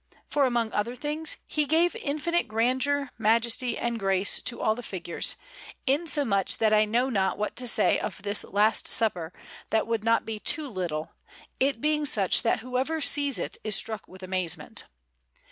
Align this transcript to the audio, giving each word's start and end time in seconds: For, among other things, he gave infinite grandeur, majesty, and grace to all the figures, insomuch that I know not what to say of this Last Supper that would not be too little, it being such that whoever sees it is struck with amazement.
For, 0.27 0.45
among 0.45 0.71
other 0.73 0.95
things, 0.95 1.37
he 1.45 1.67
gave 1.67 1.95
infinite 1.95 2.47
grandeur, 2.47 3.11
majesty, 3.19 3.77
and 3.77 3.99
grace 3.99 4.41
to 4.41 4.59
all 4.59 4.73
the 4.73 4.81
figures, 4.81 5.35
insomuch 5.85 6.57
that 6.57 6.73
I 6.73 6.85
know 6.85 7.11
not 7.11 7.37
what 7.37 7.55
to 7.57 7.67
say 7.67 7.99
of 7.99 8.23
this 8.23 8.43
Last 8.43 8.87
Supper 8.87 9.31
that 9.69 9.85
would 9.85 10.03
not 10.03 10.25
be 10.25 10.39
too 10.39 10.67
little, 10.69 11.11
it 11.59 11.79
being 11.81 12.05
such 12.05 12.41
that 12.41 12.61
whoever 12.61 12.99
sees 12.99 13.37
it 13.37 13.57
is 13.63 13.75
struck 13.75 14.07
with 14.07 14.23
amazement. 14.23 14.85